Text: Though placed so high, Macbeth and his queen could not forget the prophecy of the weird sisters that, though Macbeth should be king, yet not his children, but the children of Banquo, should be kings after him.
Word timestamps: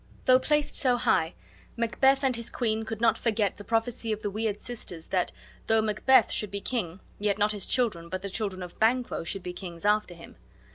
Though 0.25 0.39
placed 0.39 0.75
so 0.75 0.97
high, 0.97 1.35
Macbeth 1.77 2.23
and 2.23 2.35
his 2.35 2.49
queen 2.49 2.85
could 2.85 3.01
not 3.01 3.19
forget 3.19 3.57
the 3.57 3.63
prophecy 3.63 4.11
of 4.11 4.23
the 4.23 4.31
weird 4.31 4.59
sisters 4.59 5.05
that, 5.09 5.31
though 5.67 5.79
Macbeth 5.79 6.31
should 6.31 6.49
be 6.49 6.59
king, 6.59 7.01
yet 7.19 7.37
not 7.37 7.51
his 7.51 7.67
children, 7.67 8.09
but 8.09 8.23
the 8.23 8.27
children 8.31 8.63
of 8.63 8.79
Banquo, 8.79 9.23
should 9.23 9.43
be 9.43 9.53
kings 9.53 9.85
after 9.85 10.15
him. 10.15 10.37